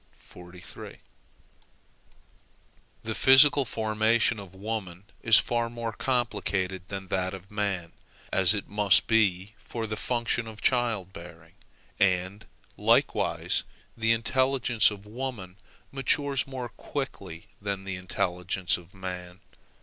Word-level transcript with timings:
The 3.03 3.13
physical 3.13 3.65
formation 3.65 4.39
of 4.39 4.55
woman 4.55 5.03
is 5.21 5.37
far 5.37 5.69
more 5.69 5.93
complicated 5.93 6.87
than 6.87 7.09
that 7.09 7.35
of 7.35 7.51
man, 7.51 7.91
as 8.33 8.55
it 8.55 8.67
must 8.67 9.05
be 9.05 9.53
for 9.59 9.85
the 9.85 9.95
function 9.95 10.47
of 10.47 10.59
child 10.59 11.13
bearing, 11.13 11.53
and 11.99 12.47
likewise 12.77 13.61
the 13.95 14.11
intelligence 14.11 14.89
of 14.89 15.05
woman 15.05 15.57
matures 15.91 16.47
more 16.47 16.69
quickly 16.69 17.49
than 17.61 17.83
the 17.83 17.95
intelligence 17.97 18.77
of 18.77 18.95
man. 18.95 19.39